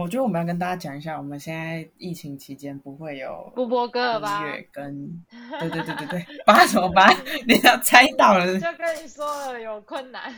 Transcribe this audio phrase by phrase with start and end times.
[0.00, 4.40] 我觉得我们要跟大家讲一下，我们现在疫情期间不会有不播歌了吧？
[4.40, 5.24] 音乐跟
[5.60, 7.08] 对对对对对，八什么八？
[7.46, 10.34] 你要猜到了，就跟你说了有困难。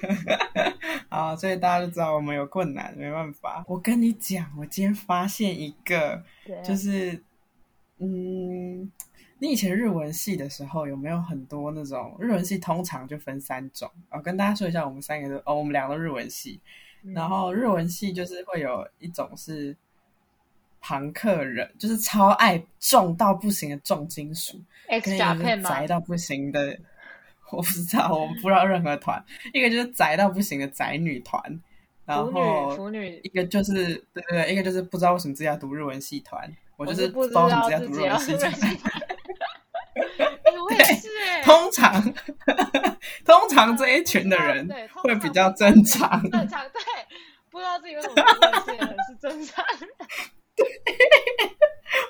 [1.10, 3.62] 好，所以大家就知道我们有困难，没办法。
[3.68, 6.22] 我跟你讲，我今天发现一个，
[6.64, 7.22] 就是
[7.98, 8.90] 嗯，
[9.40, 12.56] 你以前日文系的时候有没有很多那种日文系？
[12.56, 16.62] 通常就分三种我，跟大家说一下，我们三个都哦，我们两个日文系。
[17.02, 19.76] 然后日文系就是会有一种是
[20.80, 24.60] 朋克人，就是超爱重到不行的重金属，
[25.02, 26.78] 跟一个宅到不行的，
[27.50, 29.24] 我不知道，我不知道任何团。
[29.52, 31.60] 一个就是宅到不行的宅女团，
[32.04, 33.72] 然后腐女，一个就是
[34.12, 38.52] 对对对，一个就是不知道为什么自己要读日文系团，我就是不知道自己要读日文系团。
[41.44, 42.02] 通常，
[43.24, 46.22] 通常这一群的人会比较正常。
[46.30, 46.80] 正常对，
[47.50, 48.14] 不知道自己为什么
[48.66, 49.64] 这些人是正常。
[50.56, 50.66] 对，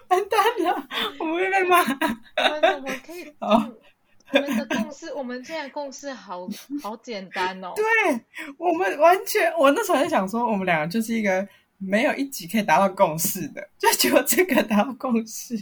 [0.09, 1.79] 完蛋了，我们会被骂。
[1.79, 6.49] 我们可以，我们的共识，我们现在共识好
[6.83, 7.73] 好简单哦。
[7.77, 7.85] 对
[8.57, 11.47] 我们完全，我那时候在想说，我们两个就是一个
[11.79, 15.57] 没有一集可以达到共识的， 就只有这个达到共识。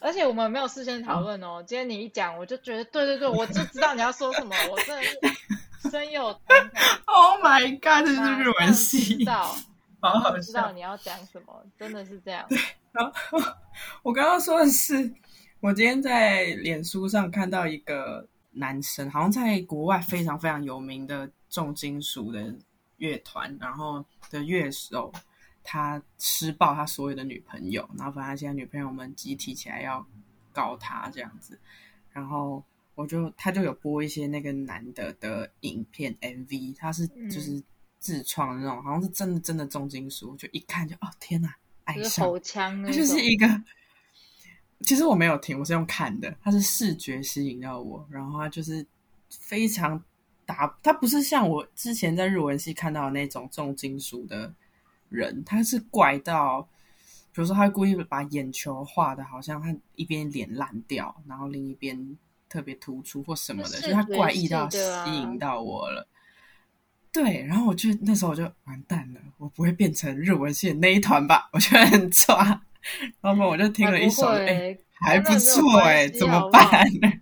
[0.00, 1.62] 而且我们没有事先讨论哦。
[1.66, 4.54] 今天你一讲，我就觉得对对对，我就知道你要说什么。
[4.70, 6.82] 我真的是深有同感。
[7.06, 8.06] Oh my god！
[8.06, 9.56] 这是日文系，知道，
[10.00, 12.46] 好好知道你要讲什么，真的是这样。
[12.92, 13.38] 然后
[14.04, 15.12] 我刚刚说的是，
[15.60, 22.54] 我今天在脸书上看到一个男生，好像在国外非常非常有名的重金属的
[22.98, 25.12] 乐团，然后的乐手。
[25.70, 30.02] 他施暴他所有的女朋友，然后反正现在女朋友们集体起来要
[30.50, 31.60] 告他这样子，
[32.10, 37.62] 然后我就他就有播一些那个男的的影片 MV，他是就是
[37.98, 42.26] 自创的那种，好像是真的真的重金属，就一看就哦天哪，爱上，
[42.86, 43.46] 他就是一个，
[44.80, 48.86] 其实我没有听，我是用看的，他是视觉吸引到我，然后他就是
[49.28, 50.02] 非常
[50.46, 54.54] 打，他不是像我之前在日文系看到的那种重金属的。
[55.08, 56.62] 人他是怪到，
[57.32, 62.16] 比如说他故意把眼球画的好像他一边脸烂掉，然后另一边
[62.48, 64.78] 特别突出或什么的，就是他怪异到吸
[65.14, 66.06] 引到我了。
[67.10, 71.48] 对，然后我就那时候我就完蛋了，我不会变成日文系的那一团吧？
[71.52, 72.62] 我觉得很抓。
[73.20, 77.12] 然后我就听了一首，哎，还不错哎，怎么办呢？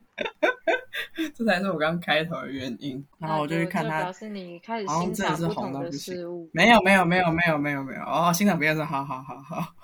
[1.37, 6.49] 这才是我刚开头的原因，然后我就去看他，表示你开始欣赏不同的事物。
[6.51, 9.75] 没有没有没有没有没有没有哦，欣赏别人说好好好好，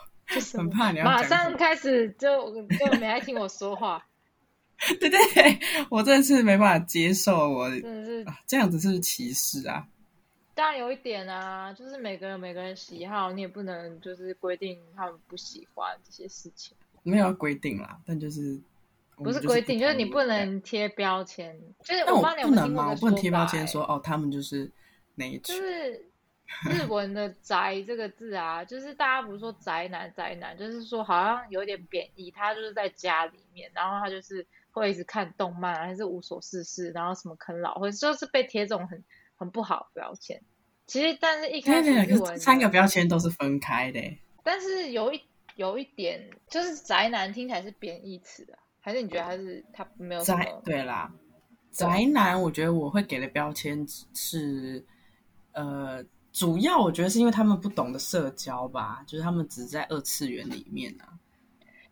[0.55, 4.03] 很怕你要马上开始就就没爱听我说话。
[4.99, 5.59] 对对对，
[5.91, 9.87] 我真的是没办法接受，我真的是这样子是歧视啊。
[10.55, 16.75] 当然有一点啊，就是每个人每个人喜好，你也不能就是规定他们不喜欢这些事情。
[17.03, 18.59] 没有规定啦，但就是。
[19.23, 21.59] 不是规定，就是你不能贴标签。
[21.83, 22.91] 就是我不能吗？
[22.91, 24.71] 我不能贴标签说哦，他们就是
[25.15, 25.55] 哪一种？
[25.55, 26.07] 就是
[26.71, 32.31] 日文的“宅”这个字啊，就是大家不是说宅男宅男，就是说好像有点贬义。
[32.31, 39.03] 他就是在家里面，然后他就是会一直看动漫，还是无所事事，然后什么啃老，或者就是被贴这种很
[39.37, 40.39] 很不好的标签。
[40.87, 44.01] 其实，但是一开始日文三个标签都是分开的。
[44.43, 45.23] 但是有一
[45.55, 48.59] 有一点，就是宅男听起来是贬义词啊。
[48.85, 50.53] 还是你觉得还是他没有宅？
[50.65, 51.09] 对啦，
[51.71, 54.85] 宅男，我觉得我会给的标签是，
[55.53, 61.15] 呃，主要我觉得是因为他们不懂得社交吧，就是他们只在二次元里面啊。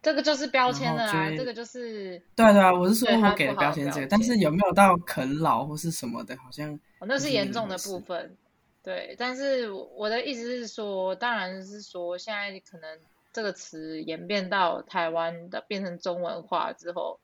[0.02, 8.36] 这个就是标签了啊，这个就是对对啊，我是说我给的标签这个，但是有没有到啃老或是什么的，好像哦那是严重的部分。
[8.82, 12.98] 对，但是我的意思是说，当然是说现在可能。
[13.32, 17.20] 这个词演变到台湾的变成中文化之后，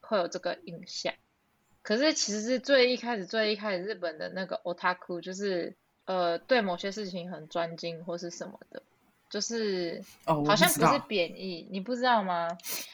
[0.00, 1.14] 会有这个印象。
[1.82, 8.82] 可是其实是最一开始、最一开始日本的那个 otaku，就是呃对某些事情很专精或是什么的，
[9.30, 12.48] 就是好像不是贬义，你不知道吗？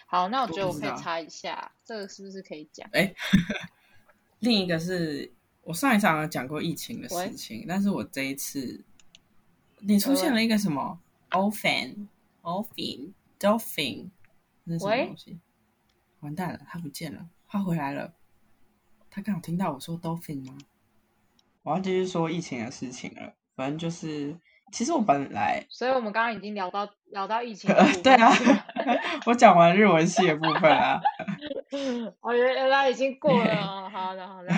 [0.06, 2.88] 好，那我觉得我可以查一下，这个是不是可以讲？
[2.92, 3.12] 哎，
[4.38, 5.32] 另一个是
[5.62, 8.84] 我上一场讲过疫情的事情，但是我这一次
[9.80, 12.06] 你出现了一个什么 o fan。
[12.44, 14.10] Dolphin，Dolphin，
[14.64, 15.40] 那是什么东西？
[16.20, 18.12] 完蛋了，他不见了，他回来了。
[19.10, 20.58] 他刚好听到我说 Dolphin 吗？
[21.62, 23.32] 我要继续说疫情的事情了。
[23.56, 24.36] 反正就是，
[24.72, 25.64] 其实我本来……
[25.70, 27.72] 所以我们刚刚已经聊到聊到疫情。
[28.04, 28.30] 对啊，
[29.24, 31.00] 我讲完日文系的部分啊。
[32.20, 33.88] 我 原原来已经过了。
[33.88, 34.48] 好的，好的。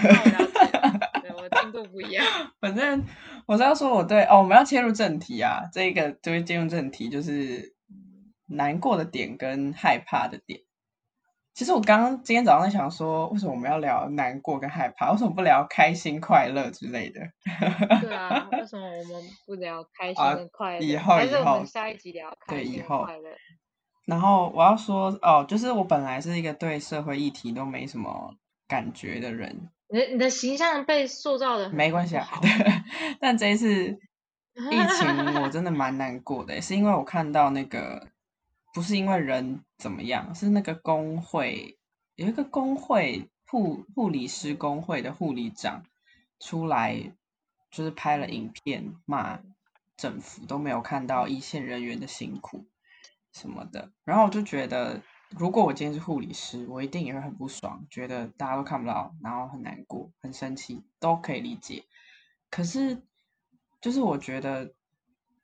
[1.22, 2.24] 对我进度不一样。
[2.58, 3.04] 反正
[3.46, 7.75] 我是要说我对哦，我们要切入正题啊，这个就会进入正题，就是
[8.46, 10.60] 难过的点跟害怕的点。
[11.54, 15.10] 其实我刚刚今天早上在想说，为什么我们要聊难过跟害怕？
[15.12, 17.20] 为什么不聊开心、快乐之类的？
[18.02, 20.84] 对啊，为什么我们不聊开心 跟快乐？
[20.84, 23.30] 以后以后下一集聊开心对以后快乐？
[24.04, 28.34] 然后我要说哦，就是我本来是一个对社会议题都没什么
[28.68, 32.28] 感觉的人，你的你的形象被塑造的没关系啊。
[32.42, 32.50] 对，
[33.18, 33.98] 但这一次
[34.70, 38.06] 疫情我真的蛮难过的， 是因为我看到那个
[38.76, 41.78] 不是因为人怎么样，是那个工会
[42.14, 45.82] 有一个工会护护理师工会的护理长
[46.38, 47.14] 出来，
[47.70, 49.40] 就是拍了影片骂
[49.96, 52.66] 政府，都没有看到一线人员的辛苦
[53.32, 53.90] 什么的。
[54.04, 55.00] 然后我就觉得，
[55.30, 61.82] 如果我今天是护理师，我一定也会很不爽，觉得大家都看不到，然后很难过、很生气，都可以理解。
[62.50, 63.02] 可是，
[63.80, 64.74] 就是我觉得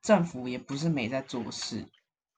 [0.03, 1.89] 政府也不是没在做事，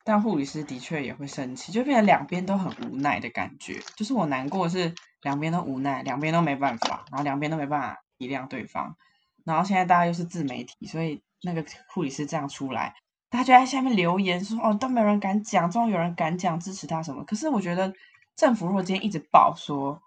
[0.04, 3.80] 但护理师的确也会生气，就变成两边都很无奈的感觉。
[3.96, 8.96] 就是我难过是两边都无奈，两边都没办法，然后两边都没办法体谅对方。
[9.44, 12.94] 然后现在大家又是自媒体，所以那个护理师这样出来，
[13.30, 17.92] 大家就在下面留言说：“哦，都没有人敢讲，终于有人敢讲支持他什么。”可是我觉得
[18.36, 20.00] 政府如果今天一直报说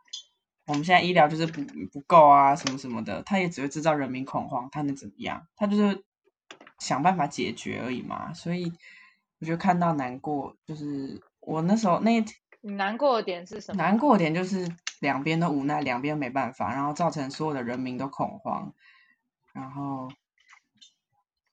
[0.68, 5.48] 我们现在医疗就是不不够啊，什么什么的，他也只会制造人民恐慌，他能怎么样？
[5.56, 6.04] 他就是
[6.80, 8.34] 想办法解决而已嘛。
[8.34, 8.74] 所以
[9.40, 12.24] 我就看到难过，就是我那时候那
[12.62, 13.82] 难过的点是什么？
[13.82, 14.68] 难过的点就是
[15.00, 18.74] 两边都无奈，两边没办法，然后造成所有的人民都恐慌，
[19.54, 20.10] 然后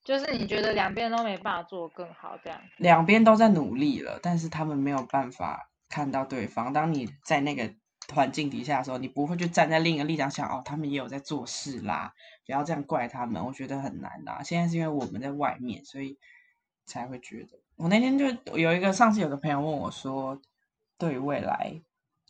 [0.03, 2.61] 就是你觉得两边都没办法做更好，这样。
[2.79, 6.73] 两边都在努力了，但是他们没有办法看到对方。
[6.73, 7.75] 当你在那个
[8.13, 12.15] 环境底下的时候，你不会去站在另一个立场想，哦，他们也有在做事啦，
[12.47, 13.45] 不要这样怪他们。
[13.45, 14.43] 我觉得很难啦。
[14.43, 16.19] 现在是因为我们在外面，所以
[16.87, 17.64] 才会觉得。
[17.77, 18.27] 我那天就
[18.57, 20.41] 有一个上次有个朋友问我说，
[20.99, 21.81] 对于未来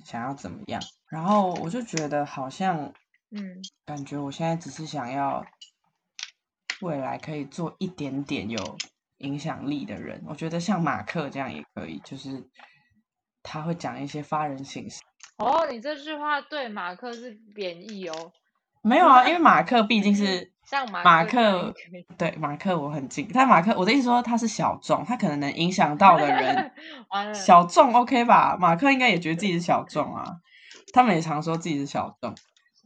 [0.05, 2.93] 想要怎么样，然后我就觉得好像
[3.31, 5.45] 嗯，感觉我现在只是想要
[6.81, 8.77] 未来可以做一点点有
[9.19, 10.23] 影响力的人。
[10.27, 12.49] 我觉得像马克这样也可以，就是
[13.43, 15.03] 他会讲一些发人省思。
[15.39, 18.33] 哦，你这句话对马克是贬义哦。
[18.83, 21.75] 没有啊，因为马克毕竟是 像马马克
[22.17, 26.73] 对马克我很近，但马克我的意思说他是小众，他可能能影响到的人，
[27.35, 28.57] 小众 OK 吧？
[28.59, 30.41] 马克应该也觉得自己是小众啊，
[30.93, 32.35] 他们也常说自己是小众。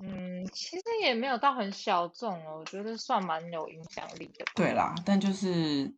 [0.01, 4.53] 嗯，其实也没有到很小众哦，我觉得算蛮有影响力的吧。
[4.55, 5.93] 对啦，但就是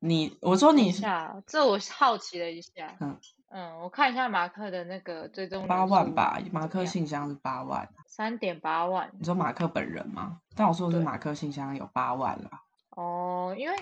[0.00, 2.70] 你，我说你下，这我好奇了一下。
[3.00, 3.18] 嗯
[3.54, 7.86] 嗯，我看一下马克的那个追踪八万吧，马克信箱是八万。
[8.06, 10.40] 三点八万你说马克本人吗？
[10.56, 12.62] 但我说的是马克信箱有八万啦。
[12.90, 13.76] 哦，因为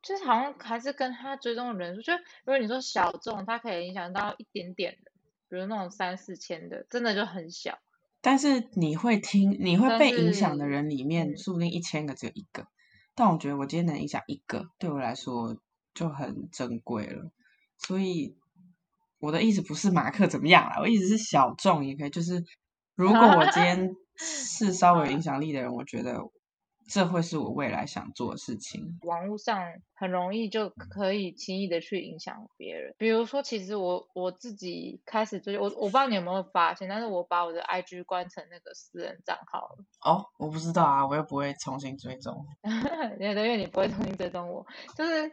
[0.00, 5.10] 就是好像还是跟他追踪的人数，就如果你说小众，他可以影响到一点点的，
[5.48, 7.78] 比如那种三四千的，真的就很小。
[8.20, 12.66] 但是你会听，你会被影响的人里面，嗯说不定一千个只有一个。
[13.16, 15.56] 但我觉得我今天能影响一个，对我来说
[15.94, 17.30] 就很珍贵了。
[17.78, 18.36] 所以
[19.20, 22.10] 我的意思不是马克怎么样啦，我意思是小众也可以。
[22.10, 22.42] 就是
[22.94, 26.18] 如果我今天是 稍微有影响力的人，我觉得
[26.88, 28.98] 这会是我未来想做的事情。
[29.02, 29.62] 网络上
[29.94, 32.92] 很容易就可以轻易的去影响别人。
[32.98, 39.84] 比如说，其实我我自己开始追我，我不知道你有没有发现，但是我把我的 IG 关成那个私人账号了。
[40.00, 42.44] 哦，我不知道啊，我又不会重新追踪。
[43.18, 44.66] 对对，因为你不会重新追踪我，
[44.96, 45.30] 就是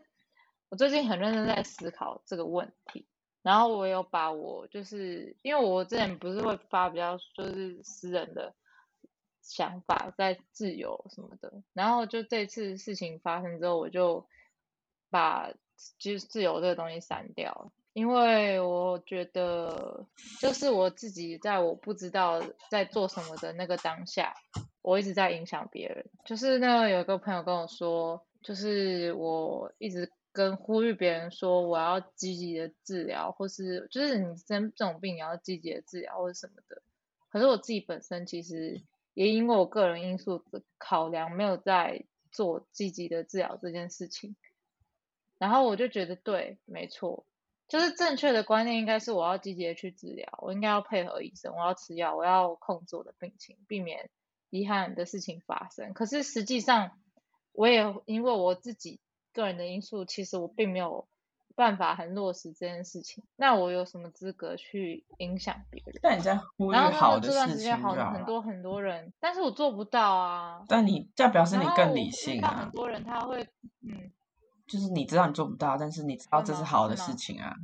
[0.69, 3.07] 我最近很认真在思考这个问题，
[3.47, 8.53] 然后我有把我就是因为我之前不是会发比较就是私人的
[9.41, 14.27] 想法在自由什么的，然后就这次事情发生之后，我就
[15.09, 15.49] 把
[15.97, 17.71] 就是自由这个东西删掉。
[17.93, 20.05] 因为我觉得，
[20.41, 24.33] 就是我自己在我不知道在做什么的那个当下，
[24.81, 26.05] 我一直在影响别人。
[26.25, 36.83] 就是那个有个朋友跟我说，就是我一直跟呼吁别人说，我要积极的治疗，或是就是你生这种病你要积极的治疗或者什么的。
[37.29, 38.83] 可是我自己本身其实
[39.15, 44.35] 也因为我个人因素的考量，没有在做积极的治疗这件事情。
[45.39, 47.25] 然后我就觉得对，没错，
[47.67, 54.11] 就是正确的观念应该是我要积极的去治疗，我应该要配合医生，我要吃药，我要控制我的病情，避免
[54.51, 55.93] 遗憾的事情发生。
[55.93, 56.91] 可是实际上，
[57.53, 58.99] 我也因为我自己
[59.41, 61.07] 个人的因素，其实我并没有
[61.55, 65.99] 办法很落实这件事情，那我有什么资格去影响别人？
[66.01, 67.93] 但你在呼吁然好的呢这段事情就时间好。
[68.11, 70.63] 很多很多人，但是我做不到啊。
[70.67, 73.47] 但你这表示你更理性啊到很，多人他会，
[73.81, 74.11] 嗯，
[74.67, 77.55] 就是你知道你做不到，但是你知道这是好的事情啊，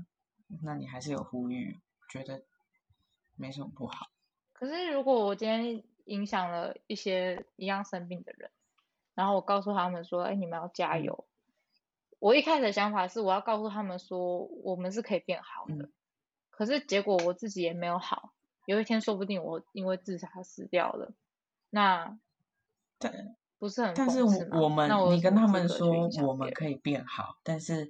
[0.63, 2.43] 那你还是有呼吁，觉得
[3.35, 4.07] 没什么不好。
[4.53, 8.49] 可是如果我今天影响了一些一样生病的人，
[9.13, 11.25] 然后我告诉他们说，哎，你们要加嗯油。
[12.23, 15.75] 我一开始的想法是我要告诉他们说，我们是可以变好的。
[15.75, 15.91] 嗯
[16.55, 18.31] 可是结果我自己也没有好，
[18.67, 21.11] 有一天说不定我因为自杀死掉了，
[21.71, 22.15] 那
[22.99, 27.89] 但不是很但是我们你跟他们说我们可以变好，但是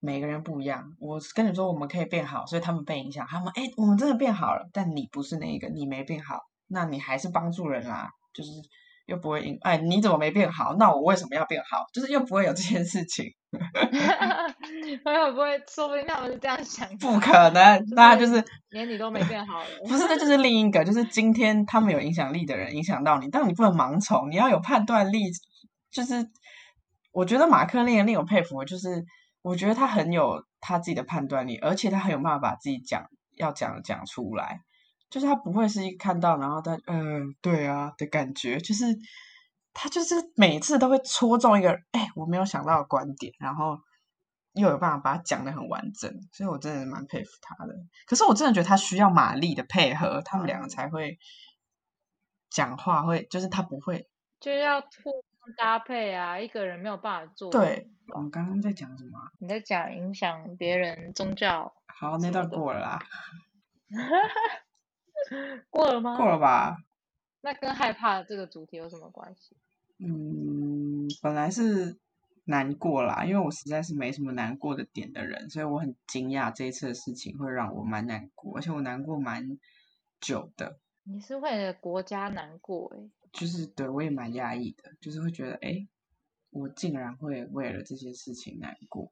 [0.00, 0.96] 每个人不一样。
[0.98, 8.50] 我跟你说我们可以变好，所以他们被影响，他们哎我们真的变好了，但你不是那一个，你没变好，那你还是帮助人啦，就是
[9.06, 10.74] 又不会因哎你怎么没变好？
[10.78, 11.84] 那我为什么要变好？
[11.92, 13.26] 就是又不会有这件事情，
[15.04, 17.84] 会不会说不定他们是这样想的不啊，可能。
[17.90, 19.66] 那就是连你都没变好了。
[19.86, 25.30] 不是，这就是另一个，就是今天他们有影响力的人影响到你，但你不能盲从，你要有判断力。
[25.90, 26.28] 就是
[27.12, 29.04] 我觉得马克令人令我佩服，就是
[29.42, 33.06] 我觉得他很有他自己的判断力，而且他很有办法把自己讲
[33.36, 34.58] 要讲的讲出来，
[35.14, 38.84] 就是他不会是一看到然后他嗯、对啊的感觉，就是
[39.72, 43.78] 他就是每次都会戳中一个哎我没有想到的观点，然后。
[44.56, 47.74] 又有办法把它讲的很完整，所以我真的蛮佩服他的。
[48.06, 51.18] 可是我真的觉得他需要玛丽的配合，他们两个才会
[52.50, 54.08] 讲话会，就是他不会。
[54.38, 57.50] 就要互相搭配啊，一个人没有办法做。
[57.50, 59.26] 对，我们刚刚在讲什么啊？
[59.40, 63.02] 你在讲影响别人宗教，好，那段过了啦，
[65.70, 66.16] 过了吗？
[66.16, 66.76] 过了吧？
[67.40, 69.56] 那跟害怕这个主题有什么关系？
[69.98, 71.98] 嗯，本来是
[72.44, 79.58] 难过啦，因为我实在是没什么难过的点的人，所以我很惊讶这一次的事情会让我蛮难过，而且我难过蛮
[80.20, 85.86] 久的，你是为了国家难过诶、就是对我也蛮压抑的，就是会觉得，哎，
[86.50, 89.10] 我竟然会为了这些事情难过，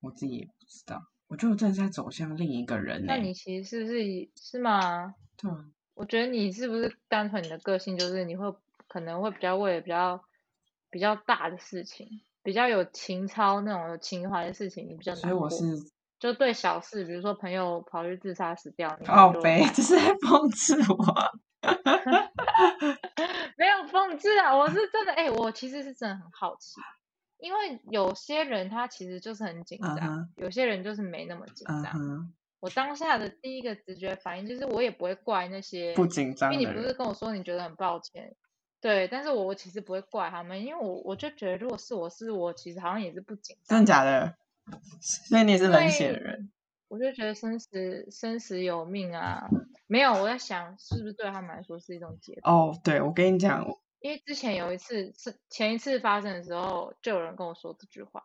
[0.00, 5.14] 我自己也不知道，我觉得我真的是在走向另一个人呢、那你其实是不是以是吗？
[5.36, 8.52] 对啊，我觉得你是不是单纯你的个性就是你会
[8.88, 10.24] 可能会比较为了比较
[10.90, 12.08] 比较大的事情，
[12.42, 15.32] 比较有情操那种有情怀的事情，你比较所以。
[15.32, 15.64] 我是
[16.18, 21.14] 就对小事，比如说朋友跑去自杀死掉，你可靠背，能就还这是在讽刺我。
[23.56, 26.80] 没有讽刺啊，我是真的，哎、我其实是真的很好奇，
[27.38, 32.32] 因为有些人他其实就是很紧张有些人就是没那么紧张。
[32.60, 38.34] 我当下的第一个直觉反应就是，我也不会怪那些不紧张因为你不是，跟我说你觉得很抱歉，
[38.80, 44.34] 对，但是我我其实不会怪他们，因为我我就觉得如果是我是我，其实好像也是不紧张真的，假的？
[45.00, 46.50] 所以你是冷血的人，
[46.88, 49.48] 我就觉得生死生死有命啊，
[49.86, 52.52] 没有，我在想是不是对他们来说是一种解脱。
[52.52, 53.64] 哦，对，我跟你讲，
[54.00, 58.24] 因为之前有一次是前一次发生的时候，就有人跟我说这句话。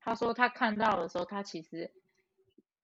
[0.00, 1.92] 他说他看到的时候，他其实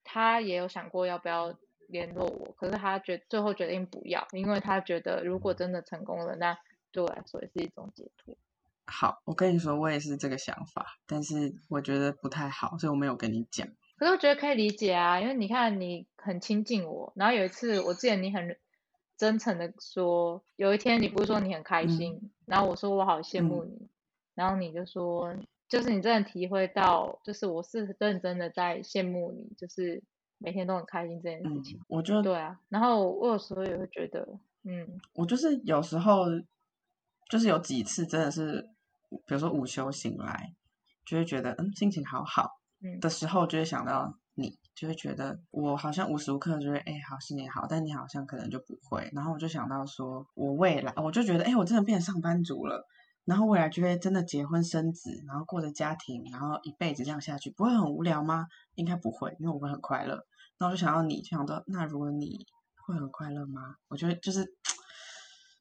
[0.05, 6.59] 他也有想过要不要联络我，可是他决最后决定不要，因为他觉得如果真的成功了，那
[6.93, 8.37] 对我来说也是一种解脱。
[8.87, 13.67] 好，我跟你说，我也是这个想法，但是我觉得不太好，所以我没有跟你讲。
[13.97, 18.59] 可是我觉得可以理解啊，因为你看你很亲近我，然后有一次我记得你很
[19.17, 23.89] 真诚的说，有一天你不是说你很开心，然后我说我好羡慕你，
[24.35, 25.35] 然后你就说，
[25.69, 30.03] 就是你真的体会到，就是我是认真的在羡慕你，就是
[30.39, 32.23] 每天都很开心这件事嗯情。，我就。
[32.23, 36.25] 对啊，然后我有时候也会觉得，嗯，我就是有时候
[37.31, 38.69] 就是有几次真的是，
[39.27, 40.55] 比如说午休醒来，
[41.05, 43.01] 就会觉得嗯心情好好嗯。
[43.01, 52.87] 的时候，就会想到你，就会觉得我好像无时无刻就会哎好是你好，但你好像可能就不会，然后我就想到说我未来我就觉得哎我真的变成上班族了。
[53.25, 58.47] 然后未来就会真的结婚生子，然后过着家庭，然后一辈子这样下去，不会很无聊吗？
[58.77, 60.15] 应该不会，因为我会很快乐。
[60.59, 63.75] 然后我就想到你，就想到那如果你会很快乐吗？
[63.89, 64.45] 我觉得就是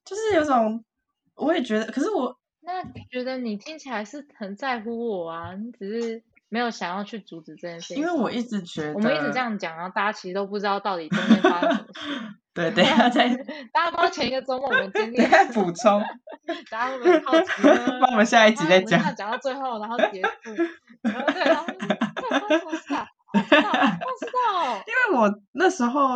[0.06, 0.86] 就是有种，
[1.34, 7.98] 我也觉得，可是我那觉得你听起来是很在乎我啊，你只是没有想要去阻止这件事情。
[7.98, 12.10] 因为我一直觉得我们一直这，样讲，然后大家其实都不知道到底中间发生什么事。
[12.56, 13.28] 对，等一下再
[13.74, 15.18] 大家不知道前一个周末我们经历
[15.54, 16.02] 补充，
[16.72, 18.00] 大家会不会很好奇呢？
[18.00, 20.30] 帮我们下一集再讲讲到最后，然后结束，
[21.02, 23.06] 然后对，然后这发生什么事啊？
[23.34, 24.76] 不知道，不知道。
[24.88, 26.12] 因为我那时候，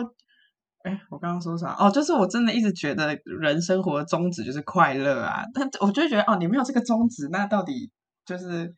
[0.83, 1.75] 哎，我刚刚说啥？
[1.77, 7.91] 哦，就是我真的一直觉得人生活的宗旨就是快乐啊，但我就会觉得哦，你没有这个宗旨，那到底
[8.25, 8.73] 就是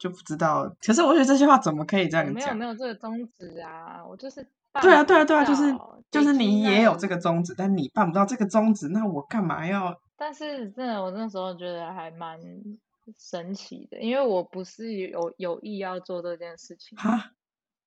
[0.00, 0.74] 就不知道。
[0.84, 2.34] 可是我觉得这句话怎么可以这样讲？
[2.34, 4.44] 没有没有这个宗旨啊，我就是
[4.82, 5.72] 对啊对啊对啊，就是
[6.10, 7.16] 就是你也有这个。
[7.18, 10.00] 宗旨，但你办不到这个宗旨，那我干嘛要？
[10.16, 12.40] 但是真的，我那时候觉得还蛮
[13.18, 16.96] 神奇的，因为我不是有有意要做这件事情。
[16.96, 17.32] 哈，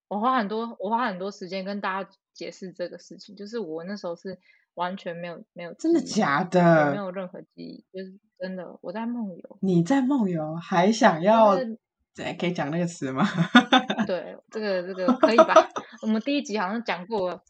[0.07, 4.37] 我花很多我花很多时间跟大家解释这个事情，就是我那时候是
[4.75, 6.97] 完全没有没有真的假的没？
[6.97, 9.57] 有任何记忆，就是真的我在梦游。
[9.61, 11.55] 你在梦游还想要？
[11.55, 11.79] 就是
[12.15, 13.25] 对，可以讲那个词吗？
[14.05, 15.53] 对，这个这个可以吧？
[16.03, 17.43] 我们第一集好像讲过了，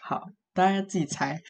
[0.00, 1.40] 好，大家自己猜，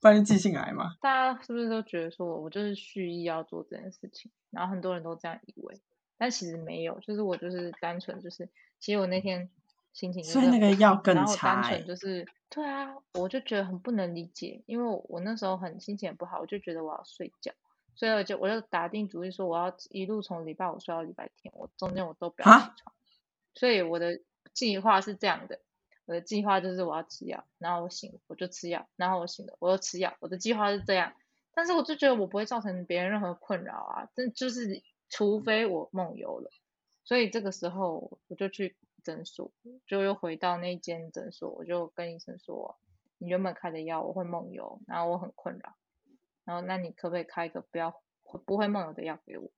[0.00, 0.94] 不然就记性来嘛。
[1.00, 4.30] 大家是不是都觉得说我就是蓄意要做这件事情？
[4.50, 5.80] 然后很多人都这样以为，
[6.18, 9.48] 但其实没有，就是我就是单纯就是，其实我那天
[9.92, 17.52] 心情就是所以那个很不好要更然后单纯就是对啊，我就觉得很不能理解，因为我我那时候很心情很不好，我就觉得我要睡觉，
[17.94, 22.94] 所以我就我就打定主意说我要一路从礼拜五睡到礼拜天，我中间我都不要起床，
[23.54, 24.20] 所以我的
[24.52, 25.60] 计划是这样的。
[26.06, 31.14] 我的计划就是我要吃药，然后我醒我就吃药，然后我醒了我又吃药，我的计划是这样。
[31.54, 36.50] 但是我就觉得我不会造成别人任何困扰啊，但就是除非我梦游了。
[37.04, 39.50] 所以这个时候我就去诊所，
[39.86, 42.76] 就又回到那间诊所，我就跟医生说，
[43.16, 45.74] 你原本开的药我会梦游，然后我很困扰，
[46.44, 48.02] 然后那你可不可以开一个不要
[48.46, 49.50] 不会梦游的药给我？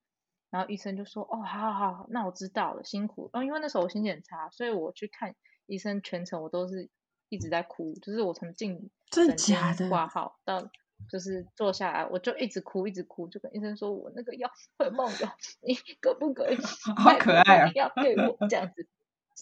[0.50, 3.28] 然后医生就说，哦，好好好，那我知道了，辛苦。
[3.32, 5.34] 哦，因为那时候我心情很差，所以我去看
[5.66, 6.88] 医生全程我都是
[7.28, 10.70] 一直在哭，就是我从进诊间假的挂号到
[11.10, 15.28] 就是坐下来，我就一直哭，一直哭，就跟医生说我那个药会梦游，
[15.62, 18.46] 你可不可以好买可爱啊这个药给我？
[18.48, 18.86] 这样子，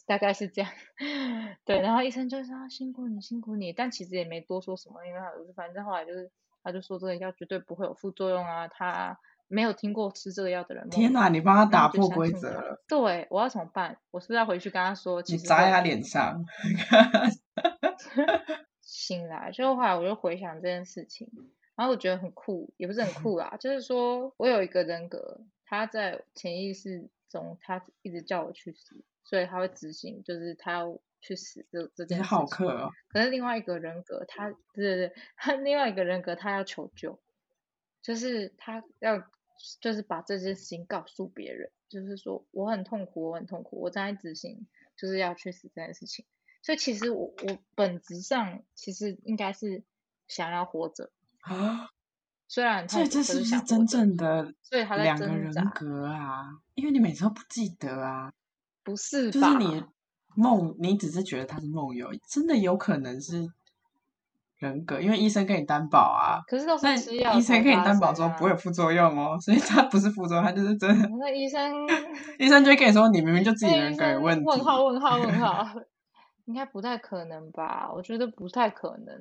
[0.06, 0.72] 大概是这样。
[1.64, 5.20] 对，然后医生就说、啊、辛苦你，辛苦你，但其实也没多说什么，因为
[5.54, 6.32] 反正后来就是
[6.64, 9.16] 他就说这个药绝对不会有副作用啊，他
[9.46, 10.88] 没有听过吃这个药的人。
[10.90, 13.98] 天哪，你帮他打破规则了，对，我要怎么办？
[14.10, 15.22] 我是不是要回去跟他说？
[15.22, 16.44] 其你实会砸在他脸上。
[18.80, 21.28] 醒来，就后来我就回想这件事情，
[21.76, 32.46] 然后我觉得很酷，也不是很酷啦，就是说我有一个人格，他在潜意识中，他一直叫我去死，所以他会执行，就是他要去死这这件事情。
[32.46, 37.18] 客哦，可是另外一个人格，他对对对，他另外一个人格，他要求救，
[38.02, 39.24] 就是他要
[39.80, 46.26] 就是把这件事情告诉别人，就是说我很痛苦，我很痛苦，我正在执行就是要去死这件事情。
[46.62, 49.82] 所以其实我我本质上其实应该是
[50.28, 51.88] 想要活着，啊，
[52.48, 56.60] 虽然很所以这是不是真正的所以他在两个人格啊？
[56.74, 58.32] 因为你每次都不记得啊，
[58.82, 59.32] 不是吧？
[59.32, 59.84] 就是你
[60.36, 63.48] 梦，你只是觉得他是梦游，真的有可能是
[64.58, 66.40] 人格，因为医生跟你担保啊。
[66.46, 71.08] 可是都那是吃药医生跟你担保说不会有副作用哦，所以他不是副作用，他就是真的。
[71.18, 71.72] 那医生
[72.38, 74.44] 医生就会跟你说，你明明就自己人格有问题。
[74.44, 75.66] 问号 问号问号，
[76.46, 77.90] 应该不太可能吧？
[77.92, 79.14] 我觉得不太可能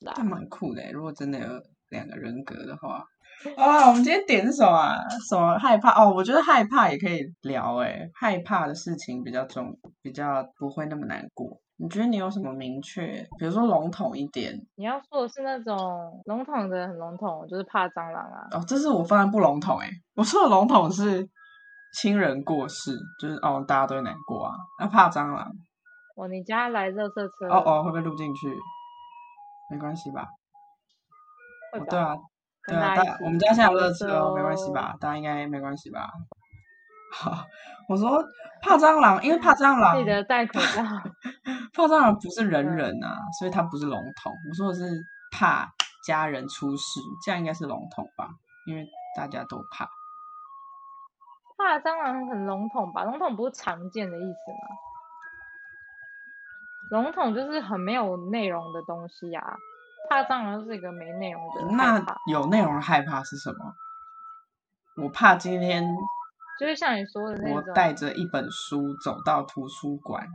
[0.00, 0.12] 啦。
[0.16, 1.46] 这蛮酷的欸，如果真的有
[1.88, 3.04] 两个人格的话。
[3.56, 4.98] 啊，我们今天点是什么啊？
[5.28, 5.90] 什么害怕？
[6.02, 9.72] 哦，我觉得害怕也可以聊诶，害怕的事情比较重，
[10.02, 11.60] 比较不会那么难过。
[11.76, 14.52] 你觉得你有什么明确，比如说笼统一点？
[14.74, 18.48] 你要说的是那种笼统的，很笼统，就是怕蟑螂啊。
[18.50, 21.28] 哦，这是我放在不笼统诶，我说的笼统是
[21.92, 24.54] 亲人过世，就是哦，大家都会难过啊。
[24.80, 25.48] 那怕蟑螂，
[26.16, 27.46] 哦，你家来热色车？
[27.48, 28.52] 哦哦，会不会录进去？
[29.68, 30.26] 没关系吧？
[31.70, 31.84] 会吧？
[31.84, 32.16] 哦对啊，
[32.68, 34.94] 对啊，我们家现在有倒垃热车哦，没关系吧？
[35.00, 36.10] 大家应该没关系吧？
[37.10, 37.46] 好，
[37.88, 38.22] 我说
[38.60, 40.82] 怕蟑螂，因为怕蟑螂记，得戴口罩。
[41.72, 44.32] 怕蟑螂不是人嗯人啊，所以它不是笼统。
[44.48, 45.72] 我说的是怕
[46.04, 48.28] 家人出事，这样应该是笼统吧？
[48.66, 49.88] 因为大家都怕。
[51.56, 53.04] 怕蟑螂很笼统吧？
[53.04, 54.68] 笼统不是常见的意思吗？
[56.90, 59.56] 笼统就是很没有内容的东西啊。
[60.08, 63.74] 怕蟑螂是一个没内容的那，有内容害怕是什么？
[65.02, 65.84] 我怕今天
[66.58, 70.26] 就是像你说的那我种，带着一本书走到图书馆，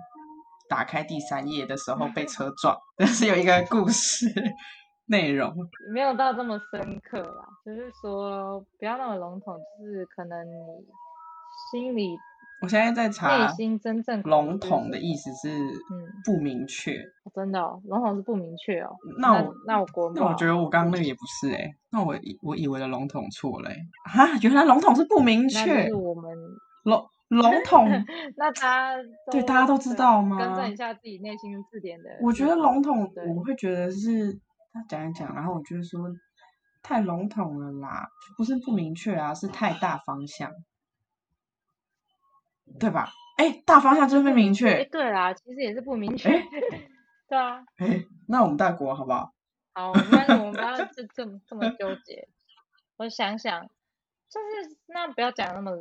[0.70, 4.26] 打开第三页的时候被车撞， 但是有一个故事
[5.08, 5.54] 内容。
[5.94, 10.54] 没有到这么深刻啦，就是说不要那么笼统，就是可能你
[11.72, 12.16] 心里
[12.64, 16.98] 我现在在查内查心真正笼统的，意思是嗯不明确。
[17.36, 18.96] 真的哦，笼统是不明确哦。
[19.20, 26.32] 那我那我国那我贸觉得我刚刚那个也不是哎、那我我以为的笼统错了哎、啊，原来笼统是不明那确就是，我们
[26.86, 27.90] 笼笼统。
[28.38, 28.96] 那大家
[29.30, 32.10] 对大家都知道吗更正一下自己内心字典的。
[32.22, 34.32] 我觉得笼统，对我会觉得是
[34.72, 36.10] 他讲一讲，然后我觉得说
[36.82, 40.50] 太笼统了啦，不是不明确啊，是太大方向。
[42.80, 43.10] 对吧？
[43.38, 44.86] 哎，大方向就是不明哎，确。
[44.86, 46.30] 对啦，其实也是不明确。
[47.28, 49.34] 对啊，哎，那我们大国好不好？
[49.74, 52.28] 好，但是我们不要这这么这么纠结。
[52.98, 53.64] 我想想，
[54.30, 55.76] 就是那不要讲那么，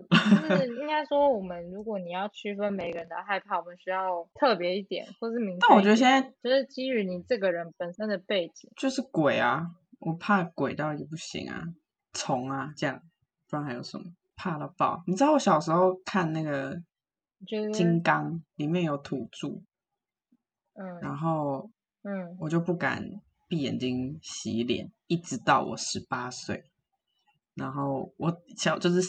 [0.49, 5.67] 就是应该说，我们如果你要区分每个人的害怕，我们需要特别一点，或是明确。
[5.69, 9.67] 但我觉得现在就是基于你这个人本身的背景，就是鬼啊，
[10.01, 11.65] 我怕鬼到也不行啊，
[12.15, 13.03] 虫啊这样，
[13.51, 14.05] 不然还有什么
[14.43, 15.05] 怕了爆？
[15.07, 16.77] 你知道我小时候看那个
[17.73, 19.63] 金刚里面有土著，
[20.75, 21.71] 嗯然后
[22.03, 23.05] 嗯，我就不敢
[23.47, 26.65] 闭眼睛洗脸，一直到我十八岁。
[27.55, 29.01] 然后我小就是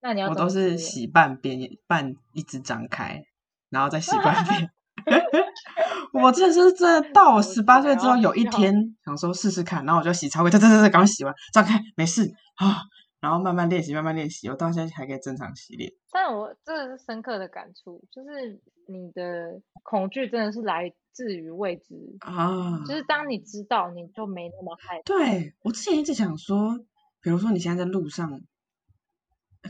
[0.00, 3.22] 那你要我都是洗半边半一直张开，
[3.68, 4.70] 然后再洗半边。
[6.14, 12.80] 我真的是真的到我十八岁之后，有一天想说试试看，然后我就洗超快，对对对对，赶快洗完，张开没事啊，
[13.20, 15.92] 然后慢慢练习，慢慢练习，我到现在还可以正常洗脸。
[16.10, 25.02] 但我这个是深刻的感触，就是你的恐惧真的是来自于未知，啊，就是当你知道，你就没那么害怕。
[25.04, 26.78] 对我之前一直想说，
[27.20, 28.40] 比如说你现在在路上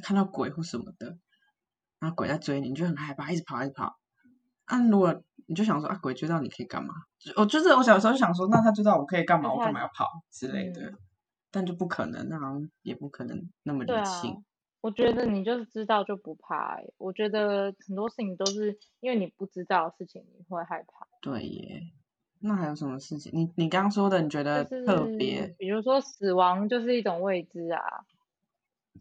[0.02, 1.18] 看到鬼或什么的，
[1.98, 3.98] 然后鬼在追你，你就很害怕，一直跑，一直跑。
[4.66, 6.94] 啊，如果你就想说啊，鬼追到你可以干嘛？
[7.36, 9.52] 我就是我小时候就想说，那他追到我可以干嘛？
[9.52, 10.82] 我干嘛要跑之类的？
[10.82, 10.98] 嗯
[11.50, 14.42] 但就不可能，那好像也不可能那么理性。，
[14.80, 16.92] 我觉得你就是知道就不怕、欸。
[16.96, 21.06] 我觉得很多事情都是因为你不知道的事情，你会害怕。
[21.20, 21.82] 对耶，
[22.40, 23.30] 那还有什么事情？
[23.34, 27.82] 你你刚刚说的，你觉得就是特别，比如说死亡就是一种未知啊。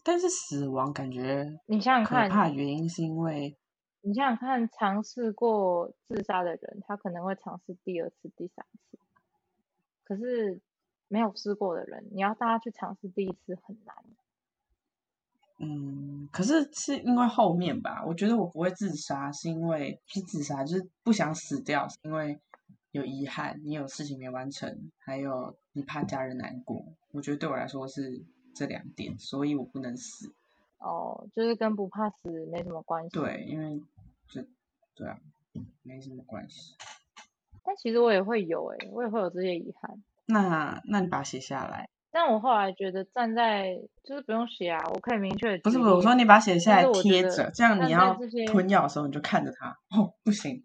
[0.04, 3.58] 但是死亡感觉你想想看怕，看，原因是因为
[4.02, 8.98] 你想想看，尝试过自杀的人，他可能会尝试第二次、第三次。
[10.04, 10.62] 可是
[11.10, 13.96] 没有试过的人，你要大家去尝试第一次很难。
[15.62, 22.40] 嗯，可是是因为后面吧，我觉得我不会自杀，是因为不是自杀，就是不想死掉，是因为
[22.92, 26.86] 有遗憾，你有事情没完成，还有你怕家人难过。
[27.12, 28.24] 我觉得对我来说是
[28.56, 30.32] 这两点，所以我不能死。
[30.78, 33.10] 哦，就是跟不怕死没什么关系。
[33.10, 33.84] 对，因为
[34.30, 34.42] 就
[34.96, 35.20] 对啊，
[35.84, 36.76] 没什么关系。
[37.66, 40.02] 但其实我也会有诶、我也会有这些遗憾。
[40.32, 48.16] 那那你把它写下来，但我后来觉得站在就是不用写啊，我可以明确不是不是，我说你把它写下来贴着，这样你要
[48.48, 49.70] 吞药的时候你就看着它。
[49.90, 50.64] 哦，不行，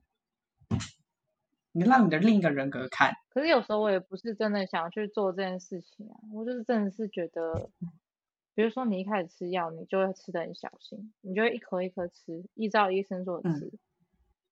[1.73, 3.13] 你让你的另一个人格看。
[3.31, 7.71] 可是有时候我也不是真的想去做这件事情啊，我就是真的是觉得，
[8.55, 13.73] 比如说你一开始吃药，你就会吃的很小心，你就会一颗一颗吃，依照医生说的嗯吃。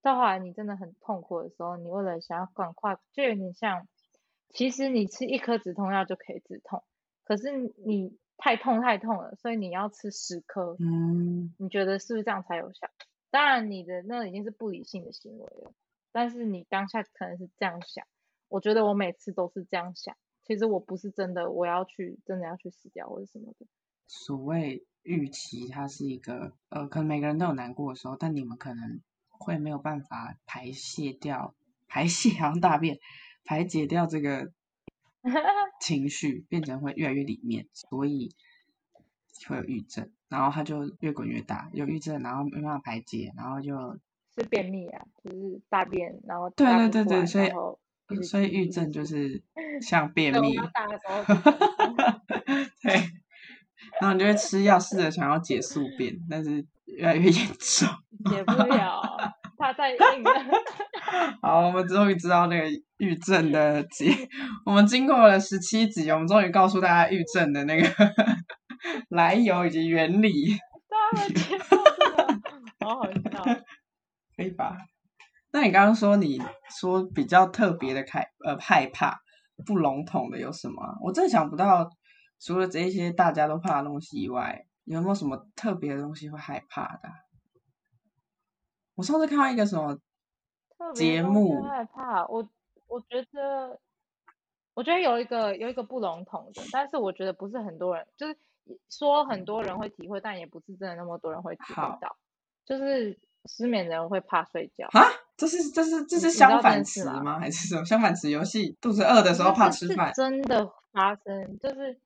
[0.01, 3.87] 到后来你真的很痛苦的时候，你为了想要赶快，就有点像，
[4.53, 6.85] 其实你吃一颗止痛药就可以止痛，
[7.25, 12.89] 可是你太痛太痛了，所以你要吃十颗，嗯，你觉得是不是这样才有效？
[13.31, 15.73] 当然，你的那已经是不理性的行为了，
[16.13, 18.07] 但是你当下可能是这样想。
[18.49, 23.67] 我觉得我每次都是这样想，其实我不是真的我要去真的要去死掉或者什么的。
[24.07, 31.55] 所谓预期，它是一个呃，可能每个人都有难过的时候，但你们可能会没有办法排泄掉，
[31.89, 32.99] 排泄好像大便，
[33.45, 34.53] 排解掉这个
[35.81, 38.31] 情绪，变成会越来越里面，所以
[39.49, 43.99] 会有郁症，然后它就越滚越大，有郁症，然后没办法排解，然后就
[44.37, 47.51] 是便秘啊，就是大便然后对对对对，所以
[48.23, 49.43] 所以郁挤一直挤症就是
[49.81, 50.57] 像便秘，
[52.83, 52.93] 对，
[54.01, 57.89] 然后你就会吃药，试着想要解宿便，但是越来越严重。
[58.31, 59.03] 解不了，
[59.59, 60.31] 它太硬了。
[61.43, 64.11] 好，我们终于知道那个郁症的结，
[64.65, 67.89] 我们经过了十七集，我们终于告诉大家郁症的那个
[69.11, 70.57] 来由以及原理，
[70.89, 70.97] 大
[72.81, 73.45] 好好笑。
[74.37, 74.79] 可以吧？
[75.51, 76.41] 那你刚刚说你
[76.81, 79.21] 说比较特别的害呃害怕
[79.67, 80.95] 不笼统的有什么啊？
[81.03, 81.91] 我真的想不到，
[82.41, 87.13] 除了这些大家都怕的东西以外，有没有什么特别的东西会害怕的啊？
[88.95, 89.99] 我上次看到一个什么
[90.95, 92.49] 节目害怕，我
[92.89, 93.79] 我觉得，
[94.75, 98.37] 我觉得有一个有一个不笼统的，但是我觉得不是很多人，就是
[98.91, 102.17] 说很多人会体会，但也不是真的那么多人会体会到，
[102.65, 104.87] 就是失眠的人会怕睡觉。
[104.93, 105.01] 啊？
[105.35, 107.41] 这是这是这是相反词吗？
[107.41, 108.77] 还是什么相反词游戏？
[108.81, 111.99] 肚子饿的时候怕吃饭，真的发生，就是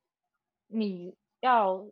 [0.68, 1.84] 你要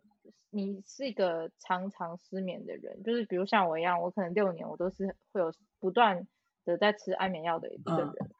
[0.48, 6.26] 你是一个常常失眠的人，就是比如像我一样，我可能六年我都是会有不断
[6.64, 8.30] 的在吃安眠药的一个嗯人，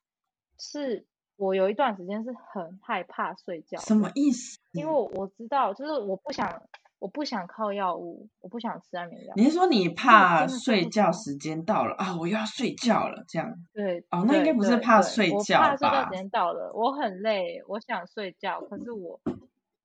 [0.59, 1.07] 是
[1.37, 4.59] 我有一段时间是很害怕睡觉，什么意思？
[4.73, 6.63] 因为我我知道，就是我不想，
[6.99, 9.33] 我不想靠药物，我不想吃安眠药。
[9.37, 12.17] 你是说你怕睡觉时间到了啊？
[12.19, 16.11] 我又要睡觉了，这样对，哦，那应该不是怕睡觉吧怕睡觉时？
[16.11, 19.21] 间到了，我很累，我想睡觉，可是我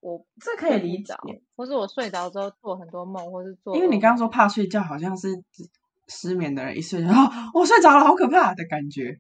[0.02, 1.14] 我 这可以理解，
[1.56, 5.68] 或是我睡着之后做很多梦，或是做因为你刚刚说怕睡觉，好像是指
[6.10, 9.18] 失眠的人一睡着 哦，我睡着了，好可怕的感觉。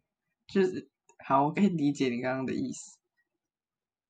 [0.47, 0.89] 就是
[1.25, 2.97] 好，我可以理解你刚刚的意思。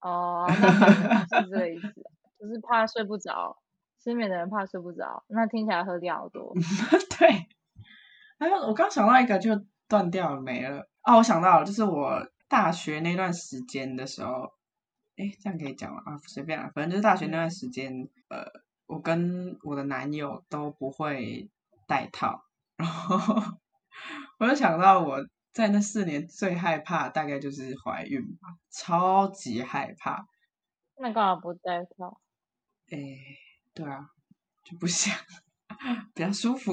[0.02, 1.94] 哦，是这个意思，
[2.40, 3.58] 就是怕睡不着，
[4.02, 6.54] 失眠的人怕睡不着，那听起来合理好多。
[7.20, 7.48] 对，
[8.40, 9.52] 还有我刚想到一个就
[9.90, 14.54] 断掉了没了哦，我想到了，就是我大学那段时间的时候，
[15.18, 16.02] 哎，这样可以讲吗？
[16.06, 18.46] 啊，随便啊，反正就是大学那段时间，呃，
[18.88, 21.50] 我跟我的男友都不会
[21.86, 22.46] 戴套，
[22.80, 23.36] 然后
[24.40, 25.18] 我就想到我
[25.52, 30.26] 在那四年最害怕大概就是怀孕吧，超级害怕，
[30.96, 32.22] 那干嘛不戴套？
[32.90, 32.98] 哎，
[33.74, 34.00] 对啊，
[34.64, 35.14] 就不想
[36.16, 36.72] 比较舒服。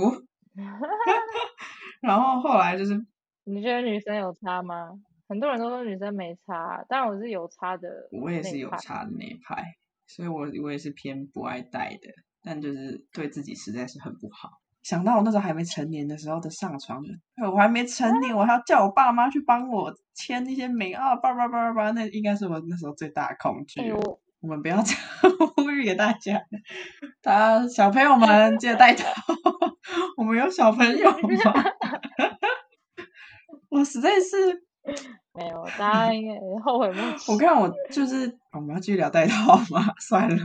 [2.00, 2.94] 然后后来就是
[3.42, 4.90] 你觉得女生有差吗？
[5.28, 7.88] 很多人都说女生没差，但我是有差的。
[8.12, 9.74] 我也是有差的那一派，
[10.06, 12.08] 所以我我也是偏不爱戴的，
[12.42, 14.50] 但就是对自己实在是很不好。
[14.86, 17.02] 想到我那时候还没成年的时候的上床，
[17.52, 23.80] 我还没成年，我还要叫我爸妈去帮我签那些名啊，叭叭叭叭叭，那应该是我那时候最大的恐惧。
[23.80, 25.00] 哎我我们不要这样
[25.56, 26.40] 呼吁给大家，
[27.20, 29.04] 大家小朋友们记得戴套。
[30.16, 31.18] 我们有小朋友吗？
[33.70, 34.62] 我实在是，
[35.34, 37.32] 没有，大家应该后悔莫及。
[37.32, 39.92] 我看我就是，我们要继续聊戴套吗？
[39.98, 40.36] 算了，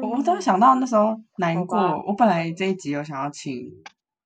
[0.00, 3.70] 我我突然想到那时候难过，我本来这一集有想要请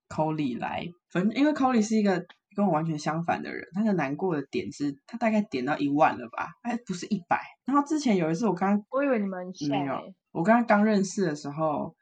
[0.09, 7.41] Colly 来，反正因为 Colly 是一个跟我完全相反的人，他的难过的点是他大概点到一万了吧，哎，不是一百。
[7.65, 11.95] 然后之前有一次我刚我以为你们没有欸，我刚刚刚认识的时候，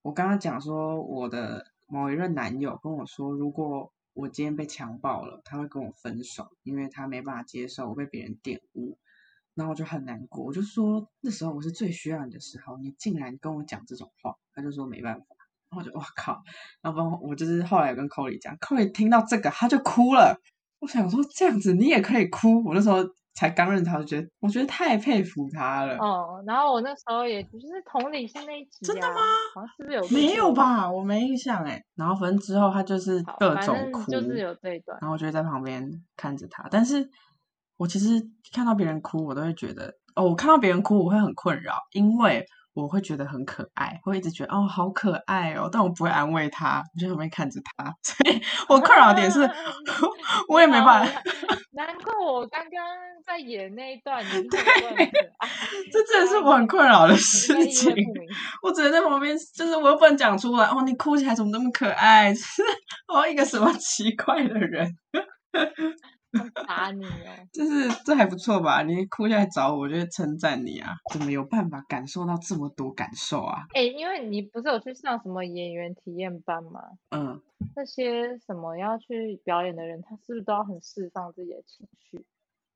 [0.00, 8.96] 我刚刚讲说我的某一任男友跟我说，如果我今天被强暴了，他会跟我分手，因为他没办法接受我被别人玷污。
[9.54, 15.26] 然后我就很难过，我就说那时候我是最需要你的时候，你竟然跟我讲这种话，他就说没办法。
[15.70, 16.42] 然后我就哇靠，
[16.82, 20.38] 然后我我就是后来有跟 Colly 讲，Colly 听到这个他就哭了。
[20.80, 22.98] 我想说这样子你也可以哭，我那时候
[23.34, 25.96] 才刚认识他，就觉得我觉得太佩服他了。
[25.96, 29.20] 哦，然后我那时候也就是同理心那一集、啊，真的吗？
[29.54, 30.52] 好像是不是有没有？
[30.52, 30.90] 吧？
[30.90, 31.82] 我没印象哎。
[31.94, 34.98] 然后反正之后他就是好，各种哭，就是有这一段。
[35.00, 36.68] 然后我就在旁边看着他。
[36.70, 37.08] 但是
[37.76, 47.84] 我其实看到别人哭，我都会觉得哦，我看到别人哭我会很困扰，因为我会觉得很可爱，会一直觉得哦好可爱哦，但我不会安慰他，我就在旁边看着他。
[48.02, 49.40] 所以我困扰的点是，
[50.48, 51.22] 我也没办法。
[51.74, 52.70] 难怪我刚刚
[53.26, 55.48] 在演那一段，你是会很可爱
[55.90, 57.94] 这真的是我很困扰的事情。
[58.62, 60.66] 我只能在旁边，就是我又不能讲出来。
[60.66, 62.32] 哦，你哭起来怎么那么可爱？
[62.32, 62.62] 就 是
[63.08, 65.22] 哦，一个什么奇怪的人，要
[66.66, 67.32] 打你哦！
[67.52, 68.82] 就是这还不错吧？
[68.82, 70.94] 你哭下来找我，我就会称赞你啊！
[71.12, 73.66] 怎么有办法感受到这么多感受啊？
[73.74, 76.80] 哎、因为你不是有去上什么演员体验班吗？
[77.10, 77.40] 嗯，
[77.76, 82.24] 那些什么要去表演的人，他是不是都要很释放自己的情绪？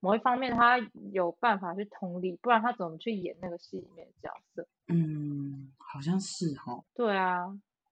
[0.01, 0.79] 某一方面，他
[1.13, 4.67] 有办法去同理，不然他怎么去演那个戏里面的角色？
[4.89, 6.85] 嗯，好像是哦。
[6.95, 7.47] 对啊，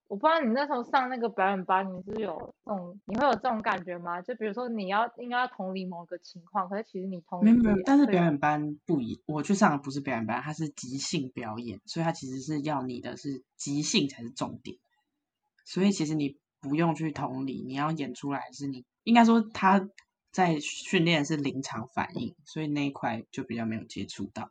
[0.07, 4.21] 我不知道你那时候上那个表演班，你是有这种，你会有这种感觉吗？
[4.21, 14.77] 就比如说你要应该要同理某个情况，可是其实你同没有没有但是表演班不一，我去上的不是表演班，它是即兴表演，所以它其实是要你的是即兴才是重点。
[15.65, 19.89] 所以其实你不用去同理，你要演出来是你应该说他
[20.31, 24.51] 在训练是临场反应，所以那一块就比较没有接触到。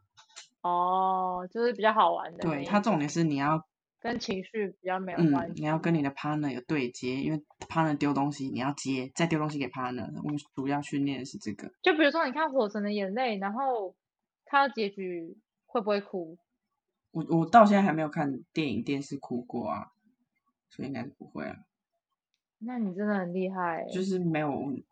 [0.62, 3.66] 哦，就是比较好玩的对，它重点是你要
[4.04, 5.62] 跟情绪比较没有嗯关，系。
[5.62, 10.12] 你要跟你的 partner 有对接，因为 partner 丢东西你要接，再丢东西给 partner。
[10.22, 11.72] 我们主要训练的是这个。
[11.82, 13.96] 就比如说，你看《火神的眼泪》，然后
[14.46, 16.38] 看到结局会不会哭？
[17.12, 19.94] 我我到现在还没有看电影电视哭过啊，
[20.70, 21.56] 所以应该是不会啊。
[22.60, 23.90] 那你真的很厉害欸。
[23.94, 24.50] 就是没有，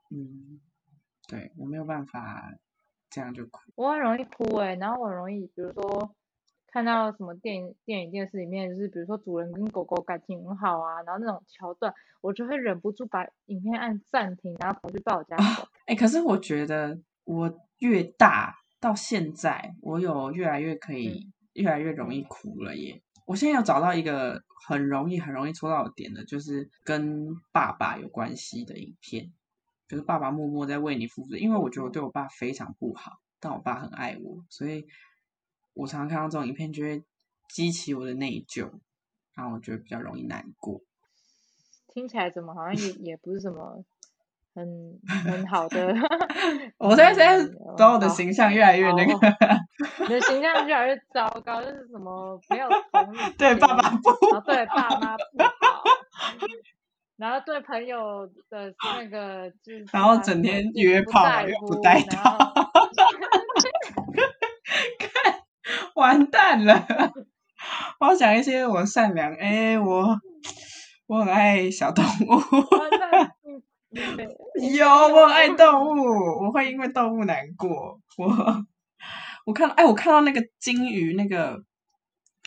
[0.10, 0.62] 嗯，
[1.28, 2.54] 对我没有办法
[3.10, 3.60] 这样就哭。
[3.76, 6.16] 我很容易哭诶、然后我很容易，比如说
[6.72, 15.68] 看到什么电影、电影、电视里面，就是比如说主人跟狗狗感情很好啊，然后那种桥段，我就会忍不住把影片按暂停，然后跑去抱我家狗。
[15.86, 23.02] 哎、可是我觉得我越大到现在，我有越来越可以，越来越容易哭了耶。
[23.26, 29.32] 我现在有找到一个很容易、很容易戳到我点的，就是跟爸爸有关系的影片，
[29.90, 31.36] 就是爸爸默默在为你付出。
[31.36, 34.88] 因为我觉得我对我爸非常不好，但我爸很爱我，所以
[35.74, 37.04] 我常常看到这种影片，就会
[37.50, 38.70] 激起我的内疚，
[39.36, 40.82] 然后我觉得比较容易难过。
[41.94, 43.84] 听起来怎么好像也 也不是什么
[44.54, 44.66] 很
[45.26, 45.94] 很好的。
[46.78, 49.14] 我现在现在嗯把我的形象越来越那个，
[50.08, 54.12] 你的形象越来越糟糕，就是什么没有同理对爸爸不
[54.46, 55.84] 对爸妈不好，
[57.18, 62.38] 然后对朋友的那个就是然后整天约炮又不带然后
[65.96, 66.86] 完蛋了！
[68.00, 70.20] 我要讲一些我善良，哎，我
[71.08, 72.42] 我很爱小动物，
[74.76, 78.00] 有我很爱动物，我会因为动物难过。
[78.18, 78.66] 我
[79.46, 81.64] 我看，哎，我看到那个金鱼，那个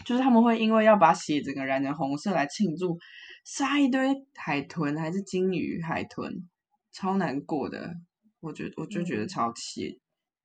[0.05, 2.99] 就是他们会因为要把血整个染成红色来庆祝，
[3.45, 6.49] 杀一堆海豚还是金鱼海豚，
[6.93, 7.95] 超难过的。
[8.41, 10.01] 我觉得我就觉得嗯超气，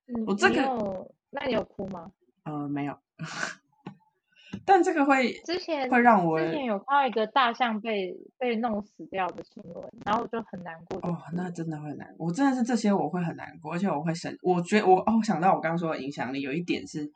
[0.08, 2.12] 嗯我这个那你有哭吗？
[2.44, 2.98] 呃，没有，
[4.66, 11.00] 但这个会之前会让我之前有看到一个大象被被弄死掉的新闻，然后我就很难过。
[11.10, 17.12] 哦，那真的会难，我真的是这些我会很难过，而且我会生，我觉得我哦，想到我刚刚说的影响力，有一点是，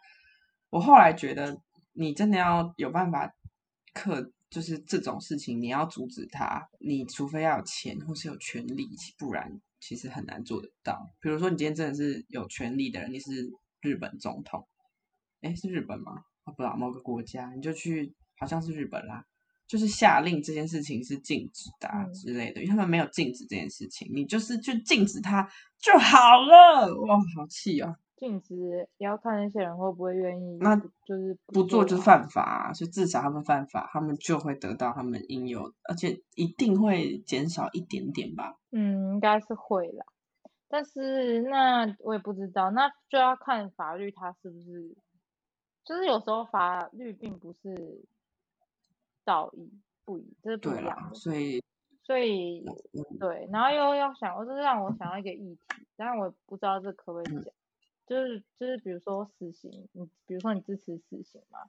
[0.70, 1.58] 我后来觉得
[1.94, 3.34] 你真的要有办法
[3.94, 11.10] 克，就是这种事情你要阻止它，你除非要有钱或是有权利，不然其实很难做得到。
[11.20, 14.68] 比如说你今天真的是有权利的人，你是日本总统，
[15.44, 16.24] 诶，是日本吗？
[16.46, 19.26] 我不知道某个国家，你就去，好像是日本啦，
[19.68, 25.48] 就是下令这件事情是禁止的、啊嗯之类的，因为他们没有禁止这件事情，你就是去禁止它
[25.80, 26.94] 就好了。
[27.02, 27.96] 哇，好气哦！
[28.16, 28.56] 禁止
[28.98, 38.56] 也要看那些人会不会愿意，那就是不做就犯法、啊，所以至少他们犯法，他们就会得到他们应有，而且一定会减少一点点吧。
[38.72, 40.06] 嗯，应该是会啦。
[40.70, 44.96] 但是那我也不知道，那就要看法律它是不是，
[45.86, 48.02] 就是有时候法律并不是
[49.24, 49.70] 道义
[50.06, 51.16] 不一，这是不一样，的。
[51.16, 51.64] 所以
[52.04, 57.54] 所以嗯对，然后又要想，就是让我想到一个议题，但是我不知道这可不可以嗯讲，
[58.06, 61.60] 就是就是比如说死刑，你比如说你支持死刑吗？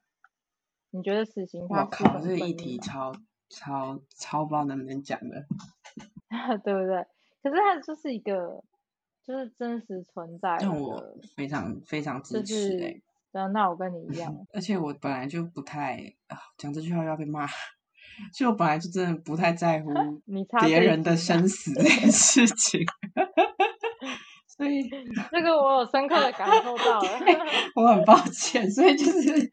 [0.90, 3.12] 你觉得死刑我靠，这个议题超
[3.48, 5.46] 超超不知道能不能讲的。
[6.62, 7.06] 对不对？
[7.42, 8.62] 可是它就是一个，
[9.24, 13.02] 就是真实存在让我，非常非常支持
[13.34, 15.96] 那那我跟你一样，而且我本来就不太
[16.28, 17.46] 啊，讲这句话要被骂。
[18.32, 19.90] 就我本来就真的不太在乎
[20.64, 22.80] 别人的生死这件事情，
[24.56, 24.88] 所以
[25.32, 27.08] 这个我有深刻的感受到了。
[27.74, 28.70] 我很抱歉。
[28.70, 29.50] 所以就是，嗯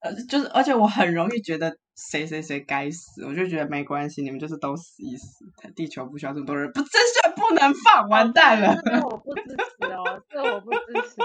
[0.00, 11.16] 呃，就是，而且我很容易觉得谁谁谁该死，我就觉得没关系，你们就是都死一死，地球不需要这么多人，不，这选不能放，完蛋了，这边我不支持哦，这我不支持，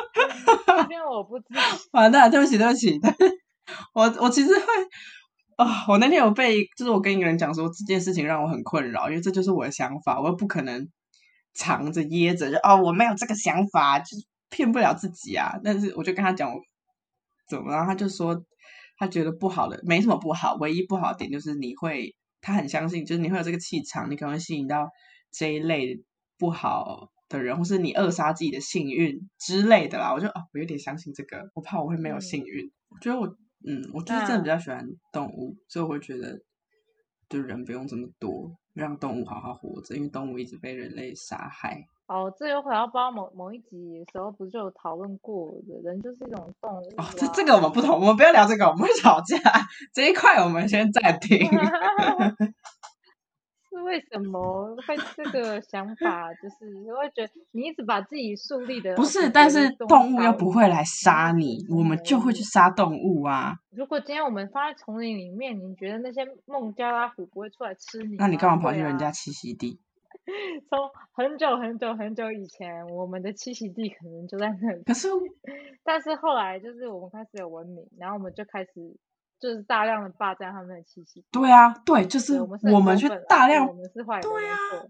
[0.66, 1.90] 这边我不支持。
[1.92, 3.00] 完蛋了，对不起，对不起，
[3.94, 4.66] 我我其实会。
[5.56, 10.90] 啊、我那天有被，就是我跟一个人讲说这件事情让我很困扰，因为这就是我的想法，我又不可能
[11.54, 15.54] 藏着掖着，就哦我没有这个想法，就是骗不了自己啊。
[15.64, 16.60] 但是我就跟他讲我
[17.48, 18.46] 怎么，然后他就说
[18.98, 24.90] 他觉得不好的没什么不好，唯一不好的点就是你会，他很相信，就是你会有这个气场，你可能会吸引到
[25.32, 26.04] 这一类
[26.38, 30.14] 不好的人，或是你扼杀自己的幸运之类的啦。
[30.14, 32.72] 我就哦，我有点相信这个，我怕我会没有嗯幸运。
[32.90, 33.28] 我觉得我
[33.66, 36.40] 嗯，我就是真的比较喜欢动物，所以我会觉得，
[37.30, 41.86] 就人不用这么多，让动物好好活着，因为动物一直被人类杀害。
[42.14, 47.06] 哦，这有回到不知道某某一集的时候，不是就有讨论过的，人就是一种动物、啊。
[47.06, 49.36] 哦，这这个我们不同，我们不要聊这个，我们会吵架。
[49.92, 51.50] 这一块我们先暂停。
[53.68, 56.32] 是为什么会这个想法？
[56.36, 63.56] 就是会觉得你一直把自己树立的不是，但是动物又不会来杀你，我们就会去杀动物啊。
[63.72, 68.18] 如果今天我们放在丛林里面，你觉得那些孟加拉虎不会出来吃你？
[68.18, 69.80] 那你干嘛跑去人家栖息地？
[70.70, 74.84] 从很久很久很久以前，我们的栖息地可能就在那里。
[74.84, 75.08] 可是
[75.84, 78.72] 但是后来就是我们开始有文明，然后我们就开始
[79.40, 81.26] 就是大量的霸占他们的栖息地。
[81.32, 84.24] 对啊，对，就是我们去大量对我们是坏人，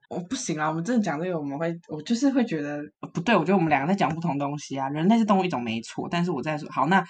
[0.09, 3.35] 我不行啊，我们真的讲这个，我们会，我就是会觉得呃不对。
[3.35, 4.87] 我觉得我们两个在讲不同东西啊。
[4.89, 7.03] 人类是动物一种没错，但是我在说，好，那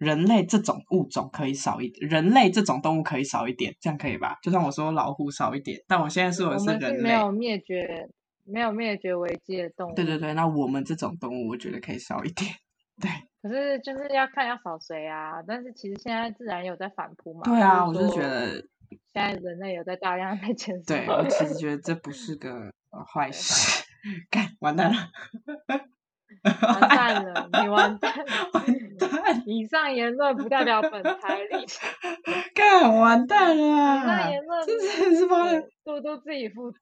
[0.00, 4.38] 人类这种物种可以少一点，人类这种动物可以少一点，这样可以吧？
[4.42, 8.08] 就算我说老虎少一点，但我现在说我的们是没人类，有灭绝、
[8.44, 9.94] 没有灭绝危机的动物。
[9.94, 12.50] 对对对，那我们这种动物，我觉得可以少一点。
[13.00, 13.10] 对
[13.42, 15.42] 可是就是要看要少谁啊。
[15.46, 17.42] 但是其实现在自然有在反扑嘛。
[17.44, 18.52] 对啊，我就觉得，
[19.12, 20.94] 现在人类有在大量在减少。
[20.94, 23.84] 对我其实觉得这不是个呃坏事，
[24.30, 24.96] 干完蛋了。
[26.62, 28.24] 完蛋了，你完蛋了！
[28.54, 28.64] 完
[28.98, 31.88] 蛋， 以上言论不代表本台立场，
[32.54, 34.30] 干完蛋了以上啊！
[34.30, 36.78] 言论这真的是妈的，都都自己负责。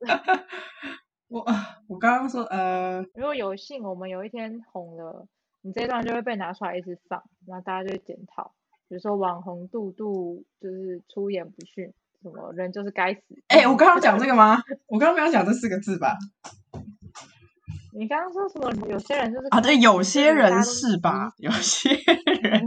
[1.29, 1.45] 我
[1.89, 5.27] 我刚刚说呃，如果有幸我们有一天红了，
[5.63, 8.53] 你这一段就会被拿出来一直放，然后大家就会检讨，
[8.89, 11.93] 比如说网红杜杜就是出言不逊，
[12.23, 13.21] 什么人就是该死。
[13.49, 14.63] 哎、我刚刚讲这个吗？
[14.87, 16.17] 我刚刚没有讲这四个字吧？
[17.93, 18.89] 你刚刚说什么？
[18.89, 21.33] 有些人就是啊，对，有些人是吧？
[21.39, 21.91] 有些
[22.43, 22.63] 人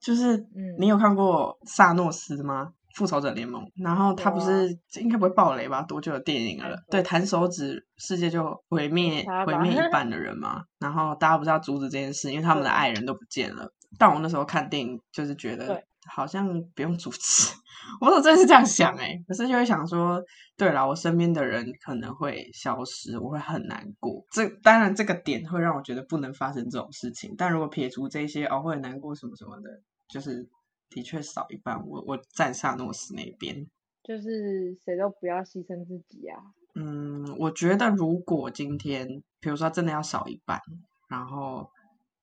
[0.00, 2.72] 就是嗯你有看过萨诺斯吗？
[2.94, 5.82] 复仇者联盟，然后他不是、应该不会爆雷吧？
[5.82, 6.74] 多久的电影了？
[6.90, 10.62] 对，弹手指世界就毁灭毁灭一半的人嘛。
[10.80, 13.70] 然后大家不是要阻止这件事，因为他们的爱人都不见了。
[13.98, 17.54] 但我那时候看电影就是觉得对好像不用主持，
[18.00, 20.22] 我说真的是这样想哎、可是就会想说，
[20.56, 24.24] 对了，我身边的人可能会消失，我会很难过。
[24.30, 29.70] 这当然这个点会让我觉得不能发生这种事情，但如果撇除这些哦会很难过什么什么的，
[30.08, 30.48] 就是
[30.90, 31.86] 的确少一半。
[31.86, 33.66] 我我站萨诺斯那边。
[34.02, 36.38] 就是谁都不要牺牲自己啊。
[36.76, 39.04] 嗯，我觉得如果今天，
[39.40, 40.60] 比如说真的要少一半，
[41.08, 41.68] 然后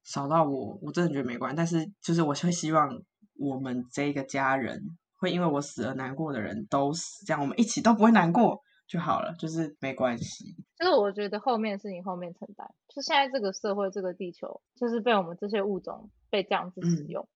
[0.06, 1.58] 少到我，我真的觉得没关系。
[1.58, 2.90] 但是就是我会希望
[3.38, 4.82] 我们这个家人
[5.20, 10.56] 会因为我死而难过的人都死，这样我们一起都不会难过就好了，就是没关系。
[10.78, 17.28] 就是我觉得后面事情后面承担，就现在这个社会这个地球，就是被我们这些物种被这样子使嗯用，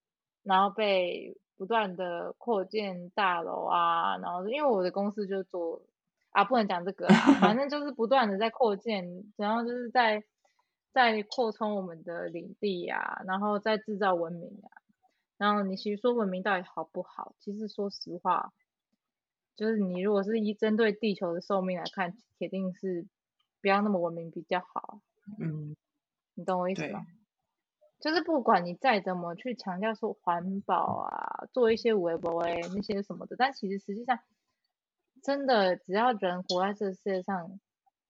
[0.43, 5.81] 然后被不断的扩建大楼啊，然后因为我的公司就做
[6.31, 9.05] 啊，不能讲这个啊，反正就是不断的在扩建，
[9.37, 10.21] 然后就是在
[10.93, 14.69] 在扩充我们的领地啊，然后再制造文明啊，
[15.37, 17.35] 然后你其实说文明到底好不好？
[17.39, 18.53] 其实说实话，
[19.55, 23.07] 就是你如果是一针对地球的寿命来看，铁定是
[23.61, 24.99] 不要那么文明比较好，
[25.39, 25.75] 嗯，
[26.33, 27.05] 你懂我意思对吗？
[27.99, 34.19] 就是不管你再怎么去强调说环保啊，做一些微博哎那些什么的，但其实实际上，
[35.23, 37.59] 真的只要人活在这个世界上，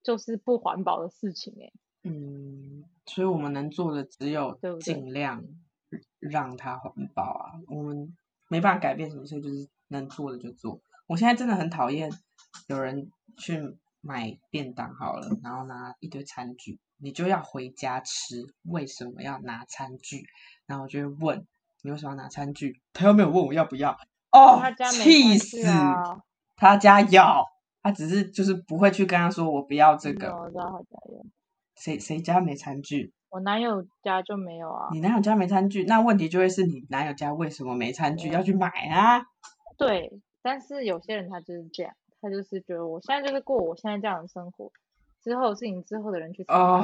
[0.02, 1.72] 就是不环保的事情哎、
[2.02, 5.42] 嗯，所以我们能做的只有对不对尽量
[6.28, 7.52] 让它环保啊。
[7.68, 8.16] 我们
[8.48, 10.80] 没办法改变什么，所以就是能做的就做。
[11.06, 12.10] 我现在真的很讨厌
[12.66, 13.60] 有人去
[14.00, 20.26] 买便当好了，然后拿一堆餐具，你就要回家吃，为什么要拿餐具？
[20.66, 21.46] 然后我就会问
[21.82, 22.80] 你为什么要拿餐具？
[22.92, 23.92] 他又没有问我要不要，
[24.32, 25.66] 哦他家，没气死！
[25.66, 26.18] 啊
[26.56, 27.22] 他家有，
[27.82, 30.36] 他只是就是不会去跟他说我不要这嗯个。
[30.36, 31.26] 我知道他家有，
[31.76, 33.14] 谁谁家没餐具？
[33.30, 34.88] 我男友家就没有啊。
[34.92, 39.22] 你男友家没餐具，那问题就会是你男友家为什么没餐具，要去买啊？
[39.76, 44.72] 对，但是有些人他就是这样，他就是觉得我现在就是过我现在这样的生活，
[45.28, 46.80] 之后是你之后的人去哦，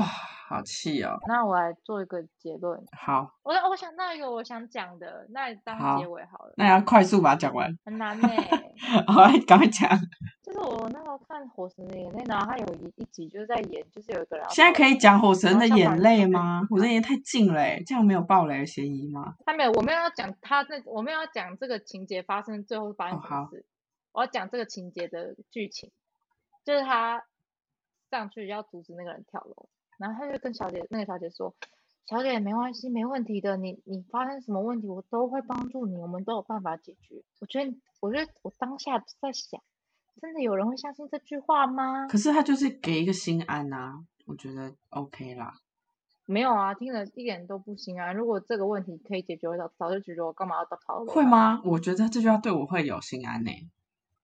[0.47, 1.17] 好气哦！
[1.27, 7.75] 那我来做一个结论，好，我我想到一个我想讲的，那你当好结尾好了，那要快速把它讲完。
[7.87, 8.29] 很难呢、
[9.09, 9.89] 好，赶快讲。
[10.45, 16.61] 就是我那时候看《火神的眼泪》，然后他有一一集就是在演，就是有一个人现在可以讲《火神的眼泪》吗？
[16.69, 19.37] 《火神的眼泪》太近了欸，这样没有暴雷的嫌疑吗？
[19.47, 23.65] 他没有，我没有要讲他那，我没有要讲这个情节发生最后发生什么事，
[24.13, 25.91] 我要讲这个情节的剧情，
[26.63, 27.25] 就是他
[28.17, 31.55] 上去要阻止那个人跳楼，然后他就跟小姐那个小姐说，
[32.07, 37.23] 小姐没关系，没问题的，你你发生什么问题我都会帮助你，我们都有办法解决。
[37.41, 39.61] 我觉得，我觉得我当下在想，
[40.21, 42.07] 真的有人会相信这句话吗？
[42.07, 45.55] 可是他就是给一个心安呐、我觉得 OK 啦。
[46.27, 48.13] 没有啊，听了一点都不行啊。
[48.13, 51.13] 如果这个问题可以解决，我早早就解决，我干嘛要到逃楼？
[51.13, 51.23] 会？
[51.23, 51.61] 吗？
[51.65, 53.51] 我觉得这句话对我会有心安呢、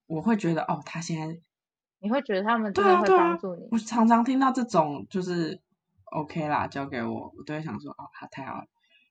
[0.07, 1.39] 我会觉得哦，他现在
[2.01, 3.69] 你会觉得他们真的会帮助你？
[3.71, 5.61] 我常常听到这种就是
[6.13, 8.65] OK 啦，交给我，我都会想说哦，他太好了。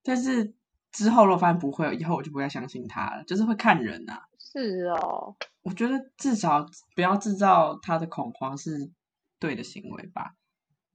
[0.03, 0.53] 但是
[0.91, 6.65] 之后如果发现不会，以后我就不会再相信他了，就是会看人呐、是哦，我觉得至少
[6.95, 8.91] 不要制造他的恐慌是
[9.39, 10.33] 对的行为吧，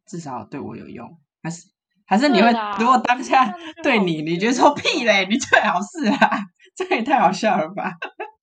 [0.07, 1.19] 至少对我有用。
[1.43, 1.69] 还是
[2.07, 6.39] 还是你会，如果当下对你，你觉得说屁嘞，你最好是啊，
[6.75, 7.93] 这也太好笑了吧？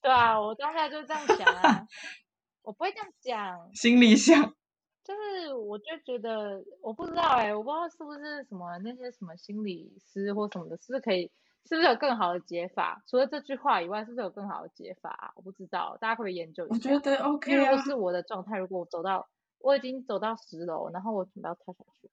[0.02, 1.86] 对啊，我当下就这样想啊
[2.64, 4.42] 我不会这样讲，心里想，
[5.04, 11.32] 就是我就觉得我不知道哎、我不知道是不是什么那些什么心理师或什么的，是不是可以，
[11.66, 13.04] 是不是有更好的解法？
[13.08, 16.74] 除了这句话以外，是不是有更好的解法啊、我不知道，大家可不可以研究一下？
[16.76, 17.84] 我觉得 OK 啊如果。
[17.84, 19.28] 是我的状态，如果我走到
[19.60, 22.10] 我已经走到十楼，然后我准备要跳下去，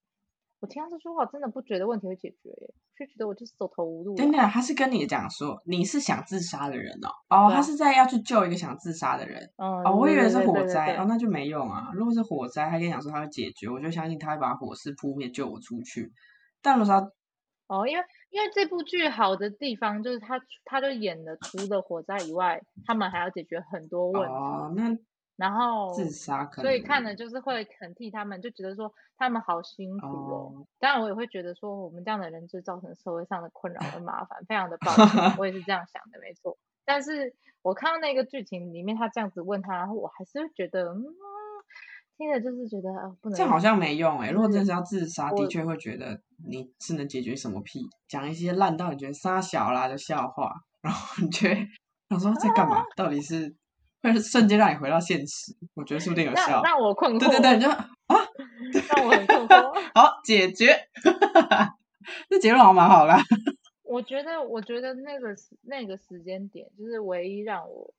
[0.61, 4.17] 我听到这句话，真的不觉得问题会解决耶，就觉得我就是走投无路啊。
[4.17, 6.93] 真的，他是跟你讲说你是想自杀的人
[7.29, 9.41] 哦，哦，他是在要去救一个想自杀的人。
[9.57, 11.91] 嗯，哦，我以为是火灾，哦，那就没用啊。
[11.95, 16.13] 如果是火灾，他跟你讲说他会解决，我就相信他会把火势扑灭，救我出去。
[16.61, 17.13] 但如果说
[17.69, 24.89] 哦，因为因为这部剧好的地方就是他他就演的除了火灾以外，他们还要解决很多问题，哦，那
[25.39, 30.53] 然后自杀可能，所以看了就是会很替他们，就觉得说他们好辛苦哦。
[30.53, 35.07] 哦当然，我也会觉得说我们这样的人就造成社会上的困扰跟麻烦，非常的抱歉，
[35.39, 36.59] 我也是这样想的，没错。
[36.85, 37.33] 但是
[37.63, 41.05] 我看到那个剧情里面他这样子问他，然后我还是会觉得，嗯，
[42.17, 51.61] 听着就是觉得啊，不能这样好像没用哎、如果真的是要自杀，的确会觉得你是能解决什么屁，讲一些烂到你觉得杀小啦的笑话，然后你觉得
[52.11, 52.83] 想说在干嘛？
[52.97, 53.55] 到底是
[54.03, 55.55] 会瞬间让你回到现实？
[55.75, 56.63] 我觉得说不定有效让。
[56.63, 57.87] 让我困惑，对对对，你就啊，
[58.95, 59.73] 让我很困惑。
[59.95, 60.77] 好解决，
[62.29, 63.21] 这结论好像蛮好的啊。
[63.85, 67.93] 我觉得，我觉得那个那个时间点，就是唯一让我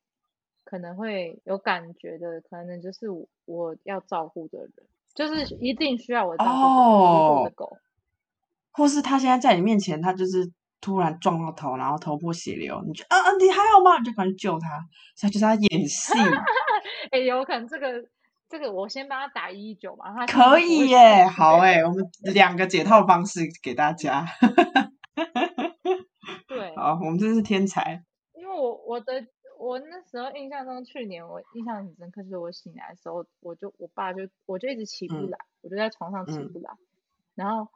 [0.64, 4.72] 可能会有感觉的，可能就是我我要照顾的人，
[5.14, 7.76] 就是一定需要我照顾的狗。
[8.72, 10.48] 或是他现在在你面前，他就是
[10.80, 13.98] 突然撞到头，然后头破血流，你就啊啊，你还好吗？
[13.98, 14.68] 你就赶紧救他，
[15.14, 16.12] 所以就是他演戏，
[17.10, 18.02] 哎、 有可能这个
[18.48, 22.02] 这个，我先帮他打一一九嘛，他可以耶，好哎，我们
[22.32, 24.24] 两个解套方式给大家，
[26.48, 28.02] 对，好，我们真是天才，
[28.34, 29.24] 因为我我的
[29.58, 35.30] 我那时候印象中，去年我印象很深刻，就是我醒来的时候，我就我爸就我就一直起不嗯。
[35.30, 36.52] 来，我就在床上起嗯。
[36.52, 36.70] 不来，
[37.34, 37.68] 然后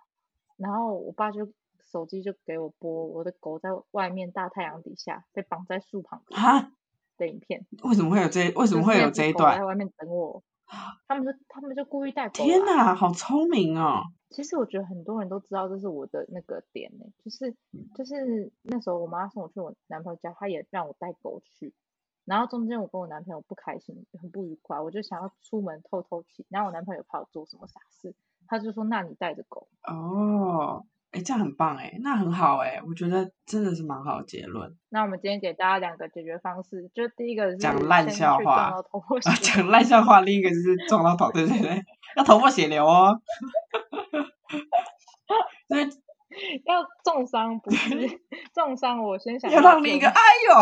[0.56, 1.46] 然后我爸就
[1.94, 6.72] 手机就给我播我的狗在外面大太阳底下被绑在树旁边哈，
[7.16, 8.50] 的影片，为什么会有这？
[8.56, 9.64] 为什么会有这一段在？
[9.64, 10.42] 外面等我，
[11.06, 12.44] 他们就他们就故意带狗来。
[12.44, 14.02] 天哪，好聪明哦！
[14.30, 17.54] 其实我觉得很多人都知道这是我的那个点呢、就是
[17.94, 21.72] 就是那时候我妈送我去我男朋友家，她也让我带狗去，
[22.24, 28.12] 然后中间我跟我男朋友不开心，很不愉快，我就想要出门透透气，然后我男朋友怕我做什么傻事，
[28.48, 30.84] 他就说那你带着狗，哦，
[31.14, 34.68] 哎，这样很棒哎，那很好哎，我觉得真的是蛮好的结论。
[34.88, 38.72] 那我们今天给大家两个解决方式，就第一个是讲烂笑话
[39.22, 41.80] 撞讲烂笑话， 另一个就是撞到头，对对对，
[42.16, 43.16] 要头破血流哦。
[45.68, 45.84] 所以
[46.64, 48.20] 要重伤不是
[48.52, 50.56] 重伤，我先想要到让另一个，做哎呦，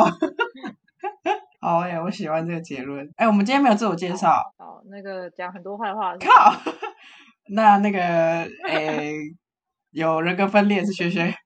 [1.60, 3.10] 好哎，我喜欢这个结论。
[3.16, 6.52] 哎，我们今天没有自我介绍，好那个讲很多坏话，靠。
[7.48, 9.14] 那那个，哎，
[9.92, 11.34] 有人格分裂是学学，